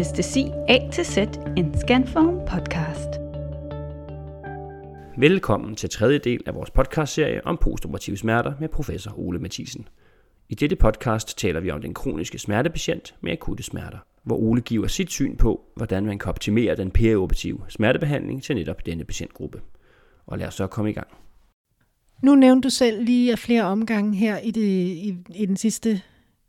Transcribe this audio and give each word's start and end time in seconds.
Anæstesi 0.00 0.44
A 0.68 0.90
til 0.92 1.04
Z, 1.04 1.16
en 1.56 1.74
Scanform 1.80 2.46
podcast. 2.48 3.08
Velkommen 5.18 5.76
til 5.76 5.90
tredje 5.90 6.18
del 6.18 6.42
af 6.46 6.54
vores 6.54 6.70
podcastserie 6.70 7.46
om 7.46 7.58
postoperative 7.60 8.16
smerter 8.16 8.52
med 8.60 8.68
professor 8.68 9.18
Ole 9.18 9.38
Mathisen. 9.38 9.88
I 10.48 10.54
dette 10.54 10.76
podcast 10.76 11.38
taler 11.38 11.60
vi 11.60 11.70
om 11.70 11.80
den 11.80 11.94
kroniske 11.94 12.38
smertepatient 12.38 13.14
med 13.20 13.32
akutte 13.32 13.62
smerter, 13.62 13.98
hvor 14.24 14.36
Ole 14.36 14.60
giver 14.60 14.86
sit 14.86 15.10
syn 15.10 15.36
på, 15.36 15.60
hvordan 15.76 16.06
man 16.06 16.18
kan 16.18 16.28
optimere 16.28 16.76
den 16.76 16.90
perioperative 16.90 17.60
smertebehandling 17.68 18.42
til 18.42 18.56
netop 18.56 18.86
denne 18.86 19.04
patientgruppe. 19.04 19.60
Og 20.26 20.38
lad 20.38 20.46
os 20.46 20.54
så 20.54 20.66
komme 20.66 20.90
i 20.90 20.94
gang. 20.94 21.08
Nu 22.22 22.34
nævnte 22.34 22.66
du 22.66 22.70
selv 22.70 23.04
lige 23.04 23.32
af 23.32 23.38
flere 23.38 23.62
omgange 23.62 24.16
her 24.16 24.38
i, 24.38 24.50
det, 24.50 24.62
i, 24.86 25.16
i 25.34 25.46
den 25.46 25.56
sidste 25.56 26.02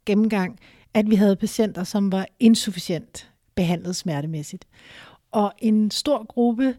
gennemgang, 0.05 0.59
at 0.93 1.09
vi 1.09 1.15
havde 1.15 1.35
patienter, 1.35 1.83
som 1.83 2.11
var 2.11 2.25
insufficient 2.39 3.30
behandlet 3.55 3.95
smertemæssigt. 3.95 4.65
Og 5.31 5.53
en 5.59 5.91
stor 5.91 6.25
gruppe 6.25 6.75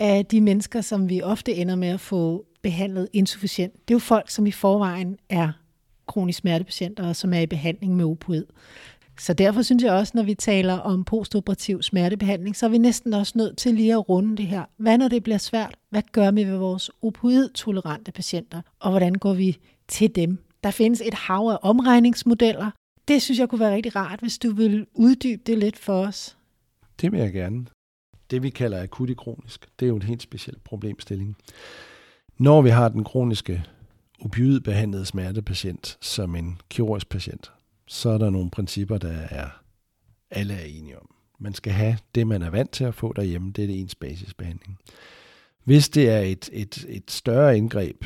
af 0.00 0.26
de 0.26 0.40
mennesker, 0.40 0.80
som 0.80 1.08
vi 1.08 1.22
ofte 1.22 1.54
ender 1.54 1.76
med 1.76 1.88
at 1.88 2.00
få 2.00 2.46
behandlet 2.62 3.08
insufficient, 3.12 3.72
det 3.72 3.90
er 3.90 3.94
jo 3.94 3.98
folk, 3.98 4.30
som 4.30 4.46
i 4.46 4.50
forvejen 4.50 5.16
er 5.28 5.52
kronisk 6.06 6.38
smertepatienter, 6.38 7.08
og 7.08 7.16
som 7.16 7.32
er 7.32 7.40
i 7.40 7.46
behandling 7.46 7.96
med 7.96 8.04
opioid. 8.04 8.44
Så 9.18 9.32
derfor 9.32 9.62
synes 9.62 9.84
jeg 9.84 9.92
også, 9.92 10.12
når 10.14 10.22
vi 10.22 10.34
taler 10.34 10.74
om 10.74 11.04
postoperativ 11.04 11.82
smertebehandling, 11.82 12.56
så 12.56 12.66
er 12.66 12.70
vi 12.70 12.78
næsten 12.78 13.14
også 13.14 13.32
nødt 13.36 13.56
til 13.56 13.74
lige 13.74 13.92
at 13.92 14.08
runde 14.08 14.36
det 14.36 14.46
her. 14.46 14.64
Hvad 14.76 14.98
når 14.98 15.08
det 15.08 15.22
bliver 15.22 15.38
svært? 15.38 15.74
Hvad 15.90 16.02
gør 16.12 16.30
vi 16.30 16.44
ved 16.44 16.56
vores 16.56 16.90
opioid-tolerante 17.02 18.12
patienter? 18.12 18.62
Og 18.80 18.90
hvordan 18.90 19.14
går 19.14 19.34
vi 19.34 19.58
til 19.88 20.14
dem? 20.14 20.38
Der 20.64 20.70
findes 20.70 21.02
et 21.06 21.14
hav 21.14 21.48
af 21.48 21.58
omregningsmodeller. 21.62 22.70
Det 23.08 23.22
synes 23.22 23.38
jeg 23.38 23.48
kunne 23.48 23.60
være 23.60 23.74
rigtig 23.74 23.96
rart, 23.96 24.20
hvis 24.20 24.38
du 24.38 24.52
vil 24.52 24.86
uddybe 24.94 25.42
det 25.46 25.58
lidt 25.58 25.78
for 25.78 26.06
os. 26.06 26.36
Det 27.00 27.12
vil 27.12 27.20
jeg 27.20 27.32
gerne. 27.32 27.66
Det 28.30 28.42
vi 28.42 28.50
kalder 28.50 28.82
akut 28.82 29.16
kronisk, 29.16 29.68
det 29.80 29.86
er 29.86 29.88
jo 29.88 29.96
en 29.96 30.02
helt 30.02 30.22
speciel 30.22 30.56
problemstilling. 30.64 31.36
Når 32.38 32.62
vi 32.62 32.70
har 32.70 32.88
den 32.88 33.04
kroniske 33.04 33.64
opioidbehandlede 34.20 35.06
smertepatient 35.06 35.98
som 36.00 36.36
en 36.36 36.60
kirurgisk 36.70 37.08
patient, 37.08 37.52
så 37.86 38.08
er 38.08 38.18
der 38.18 38.30
nogle 38.30 38.50
principper, 38.50 38.98
der 38.98 39.12
er 39.12 39.48
alle 40.30 40.54
er 40.54 40.64
enige 40.64 40.98
om. 40.98 41.14
Man 41.38 41.54
skal 41.54 41.72
have 41.72 41.98
det, 42.14 42.26
man 42.26 42.42
er 42.42 42.50
vant 42.50 42.70
til 42.70 42.84
at 42.84 42.94
få 42.94 43.12
derhjemme, 43.12 43.52
det 43.52 43.62
er 43.62 43.66
det 43.66 43.80
ens 43.80 43.94
basisbehandling. 43.94 44.78
Hvis 45.64 45.88
det 45.88 46.10
er 46.10 46.20
et, 46.20 46.50
et, 46.52 46.86
et 46.88 47.10
større 47.10 47.56
indgreb, 47.56 48.04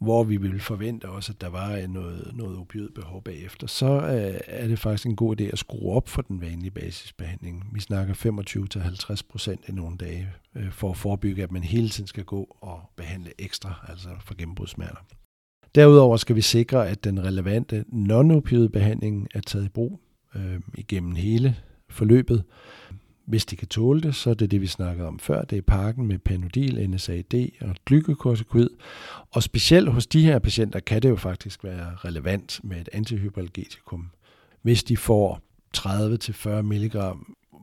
hvor 0.00 0.24
vi 0.24 0.36
vil 0.36 0.60
forvente 0.60 1.08
også, 1.08 1.32
at 1.32 1.40
der 1.40 1.48
var 1.48 1.86
noget, 1.86 2.30
noget 2.34 2.58
opioidbehov 2.58 3.22
bagefter, 3.22 3.66
så 3.66 3.86
øh, 3.86 4.40
er 4.46 4.68
det 4.68 4.78
faktisk 4.78 5.06
en 5.06 5.16
god 5.16 5.40
idé 5.40 5.44
at 5.44 5.58
skrue 5.58 5.92
op 5.92 6.08
for 6.08 6.22
den 6.22 6.40
vanlige 6.40 6.70
basisbehandling. 6.70 7.70
Vi 7.72 7.80
snakker 7.80 8.14
25-50 8.14 9.20
procent 9.30 9.60
i 9.68 9.72
nogle 9.72 9.96
dage, 9.96 10.28
øh, 10.54 10.72
for 10.72 10.90
at 10.90 10.96
forebygge, 10.96 11.42
at 11.42 11.52
man 11.52 11.62
hele 11.62 11.88
tiden 11.88 12.06
skal 12.06 12.24
gå 12.24 12.56
og 12.60 12.80
behandle 12.96 13.30
ekstra, 13.38 13.86
altså 13.88 14.08
for 14.20 14.34
gennembrudsmerter. 14.34 15.04
Derudover 15.74 16.16
skal 16.16 16.36
vi 16.36 16.40
sikre, 16.40 16.88
at 16.88 17.04
den 17.04 17.24
relevante 17.24 17.84
non 17.88 18.42
behandling 18.72 19.28
er 19.34 19.40
taget 19.40 19.64
i 19.64 19.68
brug 19.68 20.00
øh, 20.34 20.60
igennem 20.74 21.14
hele 21.14 21.56
forløbet. 21.90 22.44
Hvis 23.28 23.46
de 23.46 23.56
kan 23.56 23.68
tåle 23.68 24.00
det, 24.00 24.14
så 24.14 24.30
er 24.30 24.34
det 24.34 24.50
det, 24.50 24.60
vi 24.60 24.66
snakkede 24.66 25.08
om 25.08 25.18
før. 25.18 25.42
Det 25.42 25.58
er 25.58 25.62
pakken 25.62 26.06
med 26.06 26.18
Panodil, 26.18 26.90
NSAID 26.90 27.50
og 27.60 27.74
glykokortikoid. 27.84 28.68
Og 29.30 29.42
specielt 29.42 29.92
hos 29.92 30.06
de 30.06 30.22
her 30.22 30.38
patienter 30.38 30.80
kan 30.80 31.02
det 31.02 31.08
jo 31.08 31.16
faktisk 31.16 31.64
være 31.64 31.94
relevant 31.94 32.60
med 32.62 32.80
et 32.80 32.88
antihyperalgetikum. 32.92 34.10
Hvis 34.62 34.84
de 34.84 34.96
får 34.96 35.40
30-40 35.76 36.48
mg 36.48 36.96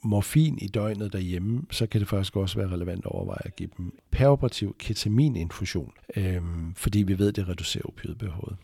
morfin 0.03 0.57
i 0.61 0.67
døgnet 0.67 1.13
derhjemme, 1.13 1.61
så 1.71 1.87
kan 1.87 2.01
det 2.01 2.07
faktisk 2.07 2.35
også 2.35 2.57
være 2.57 2.71
relevant 2.71 3.05
at 3.05 3.11
overveje 3.11 3.45
at 3.45 3.55
give 3.55 3.69
dem 3.77 3.99
peroperativ 4.11 4.75
ketamininfusion, 4.79 5.91
øhm, 6.15 6.73
fordi 6.75 7.03
vi 7.03 7.19
ved, 7.19 7.27
at 7.27 7.35
det 7.35 7.47
reducerer 7.47 7.85
opioidbehovet. 7.85 8.55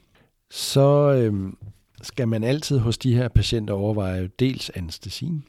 Så 0.51 1.13
øhm, 1.13 1.57
skal 2.01 2.27
man 2.27 2.43
altid 2.43 2.79
hos 2.79 2.97
de 2.97 3.15
her 3.15 3.27
patienter 3.27 3.73
overveje 3.73 4.29
dels 4.39 4.69
anestesin. 4.69 5.43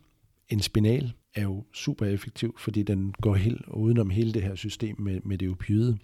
En 0.49 0.61
spinal 0.61 1.13
er 1.35 1.43
jo 1.43 1.65
super 1.73 2.07
effektiv, 2.07 2.55
fordi 2.59 2.83
den 2.83 3.15
går 3.21 3.35
helt 3.35 3.63
udenom 3.69 4.11
hele 4.11 4.33
det 4.33 4.43
her 4.43 4.55
system 4.55 5.01
med, 5.01 5.21
med 5.25 5.39
det 5.39 5.51
opioide. 5.51 5.99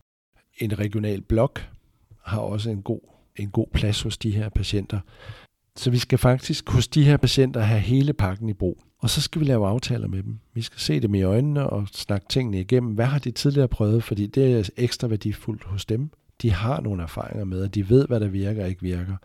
En 0.58 0.78
regional 0.78 1.20
blok 1.20 1.68
har 2.24 2.40
også 2.40 2.70
en 2.70 2.82
god, 2.82 3.00
en 3.36 3.50
god 3.50 3.66
plads 3.72 4.02
hos 4.02 4.18
de 4.18 4.30
her 4.30 4.48
patienter. 4.48 5.00
Så 5.76 5.90
vi 5.90 5.98
skal 5.98 6.18
faktisk 6.18 6.70
hos 6.70 6.88
de 6.88 7.04
her 7.04 7.16
patienter 7.16 7.60
have 7.60 7.80
hele 7.80 8.12
pakken 8.12 8.48
i 8.48 8.52
brug. 8.52 8.82
Og 8.98 9.10
så 9.10 9.20
skal 9.20 9.40
vi 9.40 9.46
lave 9.46 9.66
aftaler 9.66 10.08
med 10.08 10.22
dem. 10.22 10.38
Vi 10.54 10.62
skal 10.62 10.80
se 10.80 11.00
dem 11.00 11.14
i 11.14 11.22
øjnene 11.22 11.70
og 11.70 11.88
snakke 11.88 12.26
tingene 12.28 12.60
igennem. 12.60 12.92
Hvad 12.92 13.04
har 13.06 13.18
de 13.18 13.30
tidligere 13.30 13.68
prøvet? 13.68 14.04
Fordi 14.04 14.26
det 14.26 14.58
er 14.58 14.70
ekstra 14.76 15.08
værdifuldt 15.08 15.64
hos 15.64 15.84
dem. 15.84 16.10
De 16.42 16.52
har 16.52 16.80
nogle 16.80 17.02
erfaringer 17.02 17.44
med, 17.44 17.64
at 17.64 17.74
de 17.74 17.88
ved, 17.88 18.06
hvad 18.06 18.20
der 18.20 18.28
virker 18.28 18.62
og 18.62 18.68
ikke 18.68 18.82
virker. 18.82 19.16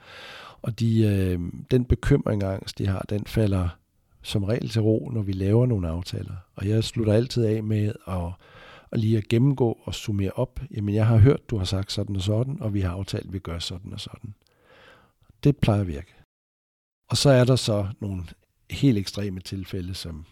Og 0.62 0.80
de, 0.80 1.04
øh, 1.04 1.40
den 1.72 1.86
bekymring 1.86 2.44
og 2.44 2.54
angst, 2.54 2.78
de 2.78 2.88
har, 2.88 3.06
den 3.10 3.26
falder 3.26 3.70
som 4.24 4.44
regel 4.44 4.70
til 4.70 4.82
ro, 4.82 5.10
når 5.14 5.22
vi 5.22 5.32
laver 5.32 5.66
nogle 5.66 5.90
aftaler. 5.90 6.36
Og 6.56 6.68
jeg 6.68 6.84
slutter 6.84 7.14
altid 7.14 7.46
af 7.46 7.64
med 7.64 7.94
at, 8.08 8.32
at 8.92 9.00
lige 9.00 9.18
at 9.18 9.28
gennemgå 9.28 9.80
og 9.84 9.96
summere 9.96 10.32
op. 10.32 10.60
Jamen, 10.72 10.96
jeg 10.96 11.08
har 11.08 11.18
hørt, 11.18 11.50
du 11.50 11.58
har 11.58 11.66
sagt 11.66 11.92
sådan 11.92 12.16
og 12.16 12.22
sådan, 12.22 12.58
og 12.62 12.74
vi 12.74 12.82
har 12.82 12.92
aftalt, 12.92 13.26
at 13.26 13.34
vi 13.34 13.40
gør 13.40 13.60
sådan 13.60 13.94
og 13.94 14.00
sådan. 14.00 14.34
Det 15.44 15.58
plejer 15.58 15.82
at 15.82 15.88
virke. 15.88 16.14
Og 17.10 17.18
så 17.18 17.30
er 17.30 17.44
der 17.44 17.56
så 17.56 17.88
nogle 18.00 18.24
helt 18.72 18.98
ekstreme 18.98 19.40
tilfælde, 19.40 19.94
som, 19.94 20.26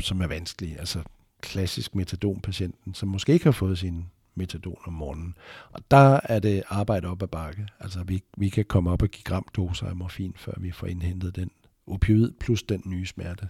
som 0.00 0.20
er 0.20 0.26
vanskelige. 0.26 0.78
Altså 0.78 1.02
klassisk 1.40 1.94
metadonpatienten, 1.94 2.94
som 2.94 3.08
måske 3.08 3.32
ikke 3.32 3.44
har 3.44 3.52
fået 3.52 3.78
sin 3.78 4.04
metadon 4.34 4.78
om 4.84 4.92
morgenen. 4.92 5.36
Og 5.70 5.80
der 5.90 6.20
er 6.24 6.38
det 6.38 6.62
arbejde 6.68 7.08
op 7.08 7.22
ad 7.22 7.28
bakke. 7.28 7.66
Altså 7.80 8.02
vi, 8.02 8.22
vi 8.36 8.48
kan 8.48 8.64
komme 8.64 8.90
op 8.90 9.02
og 9.02 9.08
give 9.08 9.24
gramdoser 9.24 9.86
af 9.86 9.96
morfin, 9.96 10.34
før 10.36 10.52
vi 10.56 10.70
får 10.70 10.86
indhentet 10.86 11.36
den 11.36 11.50
opioid 11.86 12.30
plus 12.40 12.62
den 12.62 12.82
nye 12.86 13.06
smerte. 13.06 13.48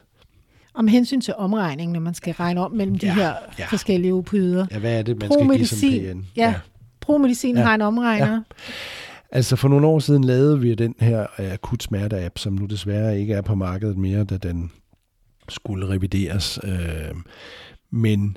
Om 0.75 0.89
hensyn 0.89 1.21
til 1.21 1.35
omregning, 1.37 1.93
når 1.93 2.01
man 2.01 2.15
skal 2.15 2.35
regne 2.35 2.61
om 2.61 2.73
mellem 2.73 2.99
de 2.99 3.07
ja, 3.07 3.15
her 3.15 3.35
ja. 3.59 3.67
forskellige 3.67 4.15
opioider. 4.15 4.67
Ja, 4.71 4.79
hvad 4.79 4.99
er 4.99 5.03
det, 5.03 5.21
man 5.21 5.33
skal 5.33 5.49
give 5.57 5.67
som 5.67 5.79
PN? 5.79 6.27
Ja, 6.37 6.49
ja. 6.49 6.55
promedicin 7.01 7.57
ja. 7.57 7.63
har 7.63 7.75
en 7.75 7.81
omregner. 7.81 8.33
Ja. 8.33 8.41
Altså 9.31 9.57
for 9.57 9.69
nogle 9.69 9.87
år 9.87 9.99
siden 9.99 10.25
lavede 10.25 10.61
vi 10.61 10.75
den 10.75 10.95
her 11.01 11.27
akut 11.39 11.83
smerte-app, 11.83 12.39
som 12.39 12.53
nu 12.53 12.67
desværre 12.67 13.21
ikke 13.21 13.35
er 13.35 13.43
på 13.43 13.55
markedet 13.55 13.99
mere, 13.99 14.25
da 14.25 14.37
den 14.37 14.73
skulle 15.49 15.89
revideres. 15.89 16.59
Øh, 16.65 17.15
men 17.91 18.37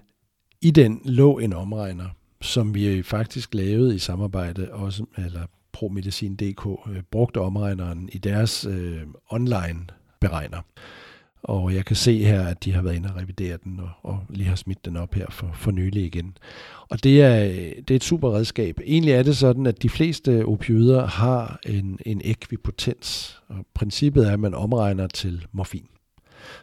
i 0.61 0.71
den 0.71 1.01
lå 1.05 1.37
en 1.37 1.53
omregner, 1.53 2.05
som 2.41 2.75
vi 2.75 3.03
faktisk 3.03 3.53
lavede 3.53 3.95
i 3.95 3.99
samarbejde 3.99 4.67
også, 4.71 5.05
eller 5.17 5.41
ProMedicin.dk 5.77 6.67
øh, 6.89 7.03
brugte 7.11 7.41
omregneren 7.41 8.09
i 8.11 8.17
deres 8.17 8.65
øh, 8.65 9.01
online 9.29 9.85
beregner. 10.19 10.61
Og 11.43 11.75
jeg 11.75 11.85
kan 11.85 11.95
se 11.95 12.23
her, 12.23 12.47
at 12.47 12.63
de 12.63 12.73
har 12.73 12.81
været 12.81 12.95
inde 12.95 13.09
og 13.09 13.21
revidere 13.21 13.57
den, 13.63 13.79
og, 13.79 13.89
og 14.03 14.19
lige 14.29 14.47
har 14.47 14.55
smidt 14.55 14.85
den 14.85 14.97
op 14.97 15.13
her 15.13 15.25
for, 15.29 15.51
for 15.53 15.71
nylig 15.71 16.05
igen. 16.05 16.37
Og 16.89 17.03
det 17.03 17.21
er, 17.21 17.45
øh, 17.45 17.75
det 17.77 17.91
er 17.91 17.95
et 17.95 18.03
super 18.03 18.33
redskab. 18.33 18.79
Egentlig 18.85 19.13
er 19.13 19.23
det 19.23 19.37
sådan, 19.37 19.65
at 19.65 19.83
de 19.83 19.89
fleste 19.89 20.45
opioider 20.45 21.07
har 21.07 21.59
en, 21.65 21.99
en 22.05 22.21
ekvipotens, 22.23 23.41
og 23.47 23.65
princippet 23.73 24.27
er, 24.27 24.31
at 24.33 24.39
man 24.39 24.53
omregner 24.53 25.07
til 25.07 25.45
morfin. 25.51 25.87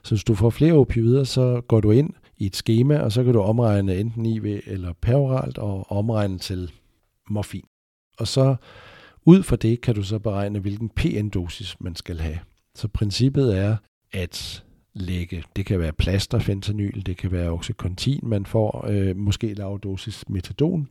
Så 0.03 0.15
hvis 0.15 0.25
du 0.25 0.35
får 0.35 0.51
flere 0.51 0.73
opioider, 0.73 1.25
så 1.25 1.61
går 1.69 1.81
du 1.81 1.91
ind 1.91 2.11
i 2.39 2.47
et 2.47 2.57
schema, 2.57 2.99
og 2.99 3.13
så 3.13 3.25
kan 3.25 3.33
du 3.33 3.41
omregne 3.41 3.97
enten 3.97 4.27
IV 4.27 4.61
eller 4.67 4.93
peroralt, 4.93 5.59
og 5.59 5.93
omregne 5.93 6.39
til 6.39 6.73
morfin. 7.31 7.65
Og 8.19 8.29
så 8.29 8.57
ud 9.27 9.43
fra 9.43 9.57
det 9.57 9.81
kan 9.81 9.95
du 9.95 10.03
så 10.03 10.19
beregne, 10.19 10.59
hvilken 10.59 10.91
PN-dosis 11.01 11.77
man 11.81 11.97
skal 11.97 12.21
have. 12.21 12.39
Så 12.75 12.89
princippet 12.89 13.59
er, 13.59 13.77
at 14.13 14.65
lægge, 14.95 15.43
det 15.57 15.67
kan 15.67 15.79
være 15.79 15.93
plaster, 15.93 16.39
fentanyl, 16.39 17.07
det 17.07 17.17
kan 17.17 17.33
være 17.33 17.51
oxycontin, 17.51 18.21
man 18.23 18.47
får, 18.47 18.87
øh, 18.89 19.17
måske 19.17 19.55
lavdosis 19.55 20.29
metadon. 20.29 20.89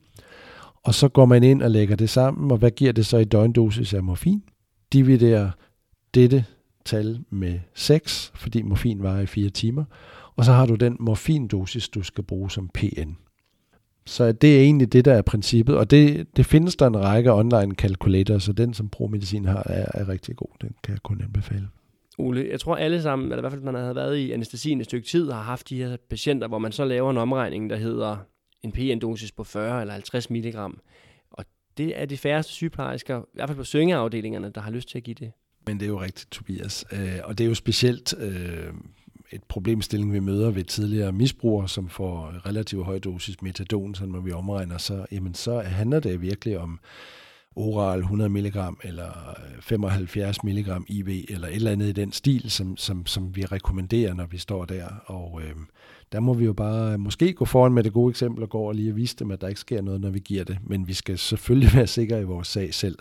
Og 0.84 0.94
så 0.94 1.08
går 1.08 1.26
man 1.26 1.44
ind 1.44 1.62
og 1.62 1.72
lægger 1.72 1.96
det 1.96 2.10
sammen, 2.10 2.52
og 2.52 2.58
hvad 2.58 2.72
giver 2.72 2.92
det 2.92 3.06
så 3.06 3.18
i 3.18 3.24
døgndosis 3.24 3.94
af 3.94 4.04
morfin? 4.04 4.44
Dividerer 4.94 5.52
dette 6.14 6.46
tal 6.86 7.24
med 7.30 7.60
6, 7.74 8.32
fordi 8.36 8.62
morfin 8.62 9.04
varer 9.04 9.22
i 9.22 9.26
4 9.26 9.50
timer, 9.50 9.84
og 10.36 10.46
så 10.46 10.52
har 10.52 10.66
du 10.66 10.76
den 10.76 10.98
morfindosis, 11.00 11.90
du 11.90 12.04
skal 12.04 12.24
bruge 12.24 12.52
som 12.52 12.70
PN. 12.74 13.12
Så 14.06 14.32
det 14.32 14.58
er 14.58 14.62
egentlig 14.62 14.94
det, 14.94 15.06
der 15.06 15.14
er 15.14 15.22
princippet, 15.22 15.78
og 15.78 15.92
det, 15.92 16.28
det 16.38 16.46
findes 16.46 16.76
der 16.76 16.88
en 16.88 17.00
række 17.00 17.34
online 17.34 17.76
calculator, 17.76 18.38
så 18.38 18.54
den, 18.54 18.74
som 18.74 18.90
ProMedicin 18.90 19.46
har, 19.46 19.64
er, 19.66 19.86
er 19.94 20.10
rigtig 20.10 20.36
god. 20.36 20.48
Den 20.62 20.76
kan 20.84 20.92
jeg 20.92 21.04
kun 21.04 21.22
anbefale. 21.22 21.68
Ole, 22.18 22.48
jeg 22.52 22.60
tror 22.60 22.76
alle 22.76 23.02
sammen, 23.02 23.26
eller 23.26 23.38
i 23.38 23.42
hvert 23.42 23.52
fald 23.52 23.64
man 23.64 23.76
har 23.76 23.94
været 23.94 24.18
i 24.18 24.32
anestesien 24.32 24.80
et 24.80 24.86
stykke 24.86 25.08
tid, 25.08 25.32
har 25.32 25.42
haft 25.42 25.70
de 25.70 25.78
her 25.78 25.98
patienter, 26.10 26.48
hvor 26.48 26.58
man 26.58 26.72
så 26.72 26.86
laver 26.86 27.12
en 27.12 27.18
omregning, 27.18 27.70
der 27.70 27.76
hedder 27.76 28.18
en 28.64 28.72
PN-dosis 28.72 29.32
på 29.32 29.44
40 29.44 29.82
eller 29.82 29.94
50 29.94 30.30
mg. 30.30 30.56
Og 31.32 31.46
det 31.78 32.02
er 32.02 32.06
de 32.06 32.18
færreste 32.18 32.52
sygeplejersker, 32.52 33.20
i 33.22 33.26
hvert 33.34 33.50
fald 33.50 33.58
på 33.58 33.64
syngeafdelingerne, 33.64 34.52
der 34.56 34.62
har 34.62 34.72
lyst 34.72 34.90
til 34.90 34.98
at 34.98 35.04
give 35.04 35.16
det. 35.20 35.32
Men 35.68 35.80
det 35.80 35.86
er 35.86 35.90
jo 35.90 36.02
rigtigt, 36.02 36.32
Tobias. 36.32 36.86
Øh, 36.92 37.20
og 37.24 37.38
det 37.38 37.44
er 37.44 37.48
jo 37.48 37.56
specielt 37.56 38.14
øh, 38.20 38.74
et 39.34 39.44
problemstilling, 39.44 40.14
vi 40.14 40.20
møder 40.20 40.52
ved 40.52 40.64
tidligere 40.64 41.12
misbrugere, 41.12 41.70
som 41.70 41.90
får 41.90 42.34
relativt 42.46 42.86
høj 42.86 43.00
dosis 43.00 43.42
metadon, 43.42 43.96
så 43.96 44.06
når 44.06 44.20
vi 44.20 44.32
omregner, 44.32 44.78
så, 44.78 45.06
jamen, 45.12 45.34
så 45.34 45.60
handler 45.60 46.00
det 46.00 46.22
virkelig 46.22 46.60
om 46.60 46.80
oral 47.56 48.00
100 48.00 48.30
mg 48.30 48.56
eller 48.84 49.36
75 49.62 50.44
mg 50.44 50.68
IV 50.88 51.26
eller 51.30 51.48
et 51.48 51.56
eller 51.56 51.72
andet 51.72 51.88
i 51.88 51.92
den 51.92 52.12
stil, 52.12 52.52
som, 52.52 52.78
som, 52.78 53.06
som 53.06 53.36
vi 53.36 53.46
rekommenderer, 53.46 54.14
når 54.14 54.26
vi 54.26 54.38
står 54.38 54.66
der. 54.66 54.88
Og 55.06 55.42
øh, 55.44 55.56
der 56.12 56.20
må 56.20 56.34
vi 56.34 56.46
jo 56.46 56.54
bare 56.54 56.98
måske 56.98 57.34
gå 57.34 57.46
foran 57.46 57.74
med 57.74 57.84
det 57.84 57.94
gode 57.94 58.10
eksempel 58.10 58.44
og 58.44 58.50
gå 58.50 58.60
og 58.60 58.76
lige 58.76 58.92
og 58.92 58.96
vise 58.96 59.16
dem, 59.16 59.32
at 59.32 59.42
der 59.42 59.48
ikke 59.48 59.62
sker 59.62 59.82
noget, 59.82 60.02
når 60.02 60.10
vi 60.10 60.20
giver 60.20 60.44
det. 60.44 60.58
Men 60.64 60.88
vi 60.88 60.94
skal 60.94 61.18
selvfølgelig 61.18 61.74
være 61.76 61.88
sikre 61.88 62.22
i 62.22 62.24
vores 62.24 62.48
sag 62.48 62.74
selv, 62.74 62.98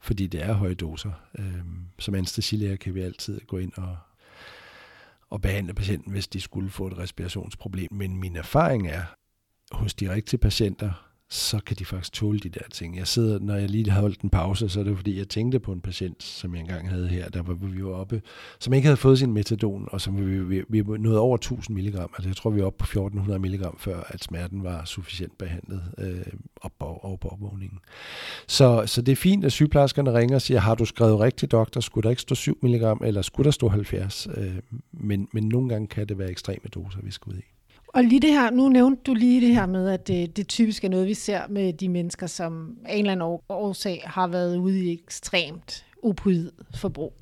fordi 0.00 0.26
det 0.26 0.42
er 0.42 0.52
høje 0.52 0.74
doser. 0.74 1.10
Øh, 1.38 1.60
som 1.98 2.14
anestesilæger 2.14 2.76
kan 2.76 2.94
vi 2.94 3.00
altid 3.00 3.40
gå 3.46 3.58
ind 3.58 3.72
og, 3.76 3.96
at 5.36 5.42
behandle 5.42 5.74
patienten, 5.74 6.12
hvis 6.12 6.28
de 6.28 6.40
skulle 6.40 6.70
få 6.70 6.86
et 6.86 6.98
respirationsproblem. 6.98 7.88
Men 7.90 8.16
min 8.16 8.36
erfaring 8.36 8.88
er, 8.88 9.04
hos 9.72 9.94
de 9.94 10.12
rigtige 10.12 10.40
patienter, 10.40 11.05
så 11.28 11.60
kan 11.66 11.76
de 11.76 11.84
faktisk 11.84 12.12
tåle 12.12 12.38
de 12.38 12.48
der 12.48 12.68
ting. 12.70 12.96
Jeg 12.96 13.06
sidder, 13.06 13.38
når 13.38 13.54
jeg 13.54 13.70
lige 13.70 13.90
har 13.90 14.00
holdt 14.00 14.20
en 14.20 14.30
pause, 14.30 14.68
så 14.68 14.80
er 14.80 14.84
det 14.84 14.96
fordi, 14.96 15.18
jeg 15.18 15.28
tænkte 15.28 15.60
på 15.60 15.72
en 15.72 15.80
patient, 15.80 16.22
som 16.22 16.54
jeg 16.54 16.60
engang 16.60 16.90
havde 16.90 17.08
her, 17.08 17.28
der 17.28 17.42
var 17.42 17.54
vi 17.54 17.84
var 17.84 17.90
oppe, 17.90 18.22
som 18.60 18.72
ikke 18.72 18.86
havde 18.86 18.96
fået 18.96 19.18
sin 19.18 19.32
metadon, 19.32 19.88
og 19.92 20.00
som 20.00 20.30
vi, 20.30 20.40
vi, 20.40 20.64
vi 20.68 20.82
nåede 20.98 21.18
over 21.18 21.34
1000 21.34 21.76
mg. 21.76 21.86
Altså 21.86 22.28
jeg 22.28 22.36
tror, 22.36 22.50
vi 22.50 22.60
var 22.60 22.66
oppe 22.66 22.78
på 22.78 22.84
1400 22.84 23.38
mg, 23.38 23.66
før 23.78 24.02
at 24.08 24.24
smerten 24.24 24.64
var 24.64 24.84
sufficient 24.84 25.38
behandlet 25.38 25.82
øh, 25.98 26.32
op, 26.60 26.72
over 26.80 27.16
på 27.16 27.28
opvågningen. 27.28 27.78
Så, 28.46 28.82
så 28.86 29.02
det 29.02 29.12
er 29.12 29.16
fint, 29.16 29.44
at 29.44 29.52
sygeplejerskerne 29.52 30.12
ringer 30.12 30.34
og 30.34 30.42
siger, 30.42 30.60
har 30.60 30.74
du 30.74 30.84
skrevet 30.84 31.20
rigtigt, 31.20 31.52
doktor? 31.52 31.80
Skulle 31.80 32.02
der 32.02 32.10
ikke 32.10 32.22
stå 32.22 32.34
7 32.34 32.58
mg, 32.62 32.96
eller 33.04 33.22
skulle 33.22 33.44
der 33.44 33.50
stå 33.50 33.68
70? 33.68 34.28
Øh, 34.36 34.54
men, 34.92 35.28
men 35.32 35.44
nogle 35.48 35.68
gange 35.68 35.86
kan 35.86 36.08
det 36.08 36.18
være 36.18 36.30
ekstreme 36.30 36.68
doser, 36.74 37.00
vi 37.02 37.10
skal 37.10 37.32
ud 37.32 37.38
i. 37.38 37.55
Og 37.88 38.04
lige 38.04 38.20
det 38.20 38.30
her, 38.30 38.50
nu 38.50 38.68
nævnte 38.68 39.02
du 39.02 39.14
lige 39.14 39.40
det 39.40 39.54
her 39.54 39.66
med, 39.66 39.88
at 39.88 40.08
det, 40.08 40.36
det 40.36 40.48
typisk 40.48 40.84
er 40.84 40.88
noget, 40.88 41.06
vi 41.06 41.14
ser 41.14 41.48
med 41.48 41.72
de 41.72 41.88
mennesker, 41.88 42.26
som 42.26 42.78
af 42.84 42.94
en 42.94 42.98
eller 42.98 43.12
anden 43.12 43.38
årsag 43.48 44.02
har 44.06 44.26
været 44.26 44.56
ude 44.56 44.84
i 44.84 44.92
ekstremt 44.92 45.86
forbrug. 46.74 47.12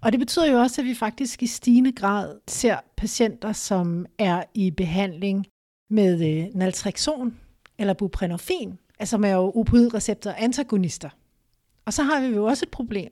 Og 0.00 0.12
det 0.12 0.20
betyder 0.20 0.52
jo 0.52 0.58
også, 0.58 0.80
at 0.80 0.86
vi 0.86 0.94
faktisk 0.94 1.42
i 1.42 1.46
stigende 1.46 1.92
grad 1.92 2.38
ser 2.48 2.76
patienter, 2.96 3.52
som 3.52 4.06
er 4.18 4.42
i 4.54 4.70
behandling 4.70 5.46
med 5.90 6.38
øh, 6.38 6.54
naltrexon 6.54 7.36
eller 7.78 7.94
buprenorfin, 7.94 8.78
altså 8.98 9.16
er 9.16 9.34
jo 9.34 9.52
opioidreceptor 9.56 10.30
antagonister. 10.30 11.08
Og 11.86 11.92
så 11.92 12.02
har 12.02 12.20
vi 12.20 12.26
jo 12.26 12.44
også 12.44 12.64
et 12.64 12.70
problem. 12.70 13.10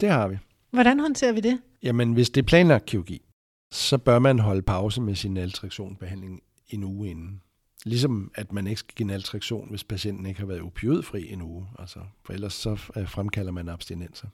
Det 0.00 0.10
har 0.10 0.28
vi. 0.28 0.38
Hvordan 0.70 1.00
håndterer 1.00 1.32
vi 1.32 1.40
det? 1.40 1.58
Jamen, 1.82 2.12
hvis 2.12 2.30
det 2.30 2.42
er 2.42 2.46
planlagt 2.46 2.86
kirurgi, 2.86 3.22
så 3.72 3.98
bør 3.98 4.18
man 4.18 4.38
holde 4.38 4.62
pause 4.62 5.00
med 5.00 5.14
sin 5.14 5.34
naltrexonbehandling 5.34 6.42
en 6.68 6.84
uge 6.84 7.10
inden. 7.10 7.42
Ligesom 7.84 8.30
at 8.34 8.52
man 8.52 8.66
ikke 8.66 8.78
skal 8.78 8.94
give 8.94 9.06
naltrektion, 9.06 9.70
hvis 9.70 9.84
patienten 9.84 10.26
ikke 10.26 10.40
har 10.40 10.46
været 10.46 10.62
opioidfri 10.62 11.32
en 11.32 11.42
uge. 11.42 11.66
Altså, 11.78 12.00
for 12.24 12.32
ellers 12.32 12.52
så 12.52 12.70
øh, 12.96 13.08
fremkalder 13.08 13.52
man 13.52 13.68
abstinenser. 13.68 14.28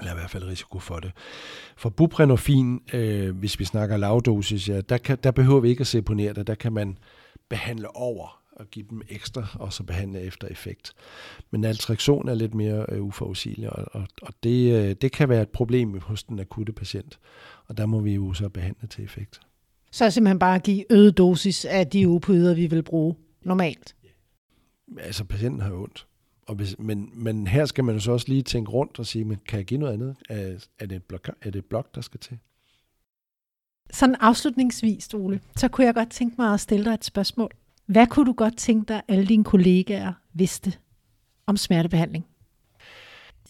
Eller 0.00 0.12
i 0.12 0.14
hvert 0.14 0.30
fald 0.30 0.44
risiko 0.44 0.78
for 0.78 1.00
det. 1.00 1.12
For 1.76 1.88
buprenorfin, 1.88 2.80
øh, 2.92 3.36
hvis 3.36 3.58
vi 3.58 3.64
snakker 3.64 3.96
lavdosis, 3.96 4.68
ja, 4.68 4.80
der, 4.80 4.98
kan, 4.98 5.18
der 5.22 5.30
behøver 5.30 5.60
vi 5.60 5.68
ikke 5.68 5.80
at 5.80 5.86
seponere 5.86 6.32
det. 6.32 6.46
Der 6.46 6.54
kan 6.54 6.72
man 6.72 6.98
behandle 7.48 7.96
over 7.96 8.42
og 8.56 8.66
give 8.70 8.86
dem 8.90 9.02
ekstra, 9.08 9.46
og 9.54 9.72
så 9.72 9.82
behandle 9.82 10.20
efter 10.20 10.48
effekt. 10.48 10.92
Men 11.50 11.60
naltrektion 11.60 12.28
er 12.28 12.34
lidt 12.34 12.54
mere 12.54 12.86
øh, 12.88 13.02
uforudsigelig, 13.02 13.70
og, 13.70 13.84
og, 13.92 14.06
og 14.22 14.34
det, 14.42 14.72
øh, 14.72 14.96
det 15.00 15.12
kan 15.12 15.28
være 15.28 15.42
et 15.42 15.48
problem 15.48 16.00
hos 16.00 16.24
den 16.24 16.40
akutte 16.40 16.72
patient. 16.72 17.18
Og 17.66 17.76
der 17.76 17.86
må 17.86 18.00
vi 18.00 18.14
jo 18.14 18.32
så 18.32 18.48
behandle 18.48 18.88
til 18.88 19.04
effekt. 19.04 19.40
Så 19.90 20.10
simpelthen 20.10 20.38
bare 20.38 20.58
give 20.58 20.92
øget 20.92 21.18
dosis 21.18 21.64
af 21.64 21.86
de 21.86 22.06
opioider, 22.06 22.54
vi 22.54 22.66
vil 22.66 22.82
bruge 22.82 23.14
normalt? 23.42 23.96
Altså, 24.98 25.24
patienten 25.24 25.60
har 25.60 25.72
ondt. 25.72 26.06
Og 26.46 26.54
hvis, 26.54 26.78
men, 26.78 27.10
men 27.12 27.46
her 27.46 27.64
skal 27.64 27.84
man 27.84 27.94
jo 27.94 28.00
så 28.00 28.12
også 28.12 28.28
lige 28.28 28.42
tænke 28.42 28.70
rundt 28.70 28.98
og 28.98 29.06
sige, 29.06 29.24
men 29.24 29.38
kan 29.48 29.58
jeg 29.58 29.66
give 29.66 29.80
noget 29.80 29.92
andet? 29.92 30.16
Er, 30.28 30.68
er, 30.78 30.86
det, 30.86 30.96
et 30.96 31.02
blok, 31.02 31.28
er 31.42 31.50
det 31.50 31.58
et 31.58 31.64
blok, 31.64 31.94
der 31.94 32.00
skal 32.00 32.20
til? 32.20 32.38
Sådan 33.90 34.14
afslutningsvis, 34.14 35.14
Ole, 35.14 35.40
så 35.56 35.68
kunne 35.68 35.86
jeg 35.86 35.94
godt 35.94 36.10
tænke 36.10 36.34
mig 36.38 36.54
at 36.54 36.60
stille 36.60 36.84
dig 36.84 36.94
et 36.94 37.04
spørgsmål. 37.04 37.50
Hvad 37.86 38.06
kunne 38.06 38.26
du 38.26 38.32
godt 38.32 38.56
tænke 38.56 38.88
dig, 38.88 39.02
alle 39.08 39.26
dine 39.26 39.44
kollegaer 39.44 40.12
vidste 40.32 40.72
om 41.46 41.56
smertebehandling? 41.56 42.26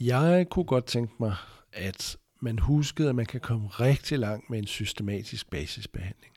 Jeg 0.00 0.46
kunne 0.50 0.64
godt 0.64 0.84
tænke 0.84 1.14
mig, 1.20 1.34
at 1.72 2.16
man 2.40 2.58
huskede, 2.58 3.08
at 3.08 3.14
man 3.14 3.26
kan 3.26 3.40
komme 3.40 3.68
rigtig 3.68 4.18
langt 4.18 4.50
med 4.50 4.58
en 4.58 4.66
systematisk 4.66 5.50
basisbehandling. 5.50 6.32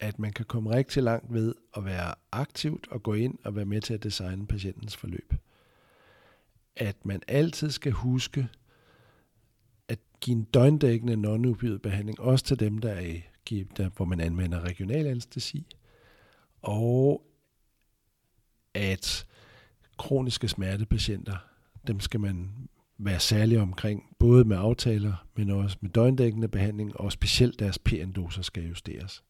At 0.00 0.18
man 0.18 0.32
kan 0.32 0.44
komme 0.44 0.70
rigtig 0.70 1.02
langt 1.02 1.32
ved 1.32 1.54
at 1.76 1.84
være 1.84 2.14
aktivt 2.32 2.88
og 2.90 3.02
gå 3.02 3.14
ind 3.14 3.38
og 3.44 3.56
være 3.56 3.64
med 3.64 3.80
til 3.80 3.94
at 3.94 4.02
designe 4.02 4.46
patientens 4.46 4.96
forløb. 4.96 5.34
At 6.76 7.06
man 7.06 7.22
altid 7.28 7.70
skal 7.70 7.92
huske 7.92 8.48
at 9.88 9.98
give 10.20 10.36
en 10.36 10.44
døgndækkende 10.44 11.16
non 11.16 11.56
behandling, 11.82 12.20
også 12.20 12.44
til 12.44 12.60
dem, 12.60 12.78
der 12.78 12.92
er 12.92 13.00
i, 13.00 13.22
der, 13.76 13.88
hvor 13.88 14.04
man 14.04 14.20
anvender 14.20 14.60
regional 14.60 15.06
anestesi, 15.06 15.66
og 16.62 17.22
at 18.74 19.26
kroniske 19.98 20.48
smertepatienter, 20.48 21.36
dem 21.86 22.00
skal 22.00 22.20
man 22.20 22.50
være 22.98 23.20
særlig 23.20 23.60
omkring, 23.60 24.16
både 24.18 24.44
med 24.44 24.56
aftaler, 24.56 25.26
men 25.36 25.50
også 25.50 25.76
med 25.80 25.90
døgndækkende 25.90 26.48
behandling, 26.48 27.00
og 27.00 27.12
specielt 27.12 27.58
deres 27.58 27.78
PN-doser 27.78 28.42
skal 28.42 28.62
justeres. 28.68 29.22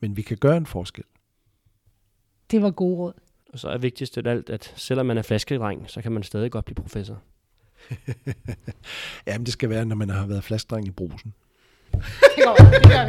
Men 0.00 0.16
vi 0.16 0.22
kan 0.22 0.36
gøre 0.36 0.56
en 0.56 0.66
forskel. 0.66 1.04
Det 2.50 2.62
var 2.62 2.70
god 2.70 2.98
råd. 2.98 3.12
Og 3.52 3.58
så 3.58 3.68
er 3.68 3.78
vigtigst 3.78 4.18
af 4.18 4.30
alt, 4.30 4.50
at 4.50 4.72
selvom 4.76 5.06
man 5.06 5.18
er 5.18 5.22
flaskedreng, 5.22 5.90
så 5.90 6.02
kan 6.02 6.12
man 6.12 6.22
stadig 6.22 6.50
godt 6.50 6.64
blive 6.64 6.74
professor. 6.74 7.22
Jamen, 9.26 9.44
det 9.46 9.52
skal 9.52 9.70
være, 9.70 9.84
når 9.84 9.96
man 9.96 10.10
har 10.10 10.26
været 10.26 10.44
flaskedreng 10.44 10.86
i 10.86 10.90
brusen. 10.90 11.34
det 11.92 12.44
går, 12.44 12.56
det 12.56 12.82
gør 12.82 13.06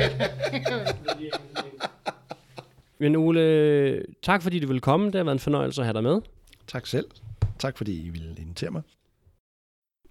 vi. 1.17 1.31
Men 3.01 3.15
Ole, 3.15 4.03
tak 4.23 4.41
fordi 4.41 4.59
du 4.59 4.67
ville 4.67 4.79
komme. 4.79 5.05
Det 5.05 5.15
har 5.15 5.23
været 5.23 5.35
en 5.35 5.39
fornøjelse 5.39 5.81
at 5.81 5.85
have 5.85 5.93
dig 5.93 6.03
med. 6.03 6.21
Tak 6.67 6.87
selv. 6.87 7.05
Tak 7.59 7.77
fordi 7.77 8.05
I 8.05 8.09
ville 8.09 8.35
invitere 8.37 8.71
mig. 8.71 8.81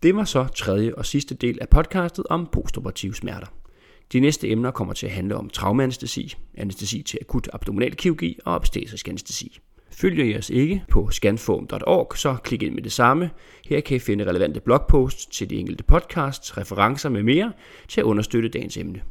Det 0.02 0.16
var 0.16 0.24
så 0.24 0.44
tredje 0.56 0.94
og 0.94 1.06
sidste 1.06 1.34
del 1.34 1.58
af 1.60 1.68
podcastet 1.68 2.24
om 2.30 2.48
postoperative 2.52 3.14
smerter. 3.14 3.46
De 4.12 4.20
næste 4.20 4.48
emner 4.48 4.70
kommer 4.70 4.94
til 4.94 5.06
at 5.06 5.12
handle 5.12 5.36
om 5.36 5.50
traumeanestesi, 5.50 6.36
anestesi 6.54 7.02
til 7.02 7.18
akut 7.20 7.48
abdominalkirurgi 7.52 8.38
og 8.44 8.54
obstetrisk 8.54 9.08
anestesi. 9.08 9.58
Følger 9.90 10.24
I 10.24 10.38
os 10.38 10.50
ikke 10.50 10.84
på 10.88 11.10
scanfoam.org, 11.10 12.18
så 12.18 12.36
klik 12.44 12.62
ind 12.62 12.74
med 12.74 12.82
det 12.82 12.92
samme. 12.92 13.30
Her 13.66 13.80
kan 13.80 13.96
I 13.96 14.00
finde 14.00 14.26
relevante 14.26 14.60
blogposts 14.60 15.26
til 15.26 15.50
de 15.50 15.56
enkelte 15.56 15.84
podcasts, 15.84 16.58
referencer 16.58 17.08
med 17.08 17.22
mere 17.22 17.52
til 17.88 18.00
at 18.00 18.04
understøtte 18.04 18.48
dagens 18.48 18.76
emne. 18.76 19.02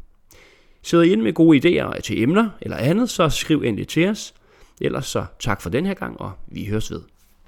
Sidder 0.90 1.04
I 1.04 1.12
ind 1.12 1.22
med 1.22 1.34
gode 1.34 1.58
idéer 1.58 2.02
til 2.02 2.22
emner 2.22 2.50
eller 2.62 2.78
andet, 2.78 3.10
så 3.10 3.30
skriv 3.30 3.62
endelig 3.62 3.88
til 3.88 4.10
os. 4.10 4.34
Ellers 4.82 5.06
så 5.06 5.26
tak 5.40 5.62
for 5.62 5.70
den 5.70 5.86
her 5.86 5.94
gang, 5.94 6.22
og 6.22 6.32
vi 6.48 6.66
høres 6.66 6.92
ved. 6.92 7.02